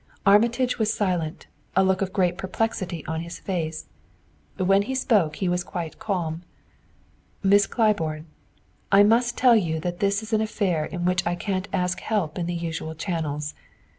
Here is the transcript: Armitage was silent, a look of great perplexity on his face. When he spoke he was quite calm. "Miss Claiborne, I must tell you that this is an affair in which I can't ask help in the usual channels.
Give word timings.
Armitage 0.25 0.79
was 0.79 0.91
silent, 0.91 1.45
a 1.75 1.83
look 1.83 2.01
of 2.01 2.11
great 2.11 2.35
perplexity 2.35 3.05
on 3.05 3.21
his 3.21 3.37
face. 3.37 3.85
When 4.57 4.81
he 4.81 4.95
spoke 4.95 5.35
he 5.35 5.47
was 5.47 5.63
quite 5.63 5.99
calm. 5.99 6.41
"Miss 7.43 7.67
Claiborne, 7.67 8.25
I 8.91 9.03
must 9.03 9.37
tell 9.37 9.55
you 9.55 9.79
that 9.81 9.99
this 9.99 10.23
is 10.23 10.33
an 10.33 10.41
affair 10.41 10.85
in 10.85 11.05
which 11.05 11.27
I 11.27 11.35
can't 11.35 11.67
ask 11.71 11.99
help 11.99 12.39
in 12.39 12.47
the 12.47 12.55
usual 12.55 12.95
channels. 12.95 13.53